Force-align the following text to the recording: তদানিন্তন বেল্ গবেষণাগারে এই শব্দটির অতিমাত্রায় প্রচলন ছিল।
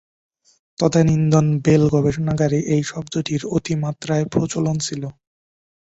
তদানিন্তন 0.77 1.45
বেল্ 1.65 1.83
গবেষণাগারে 1.89 2.59
এই 2.73 2.81
শব্দটির 2.83 3.41
অতিমাত্রায় 3.57 4.25
প্রচলন 4.25 4.75
ছিল। 4.79 5.03